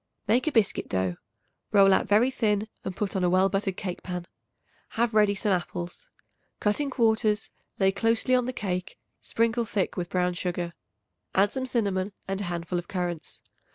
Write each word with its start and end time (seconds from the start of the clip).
Make 0.27 0.47
a 0.47 0.51
biscuit 0.51 0.89
dough; 0.89 1.17
roll 1.71 1.93
out 1.93 2.07
very 2.07 2.31
thin 2.31 2.67
and 2.83 2.95
put 2.97 3.15
on 3.15 3.23
a 3.23 3.29
well 3.29 3.49
buttered 3.49 3.77
cake 3.77 4.01
pan. 4.01 4.25
Have 4.97 5.13
ready 5.13 5.35
some 5.35 5.51
apples. 5.51 6.09
Cut 6.59 6.79
in 6.81 6.89
quarters; 6.89 7.51
lay 7.77 7.91
closely 7.91 8.33
on 8.33 8.47
the 8.47 8.51
cake; 8.51 8.97
sprinkle 9.19 9.63
thick 9.63 9.97
with 9.97 10.09
brown 10.09 10.33
sugar; 10.33 10.73
add 11.35 11.51
some 11.51 11.67
cinnamon 11.67 12.13
and 12.27 12.41
a 12.41 12.45
handful 12.45 12.79
of 12.79 12.87
currants. 12.87 13.43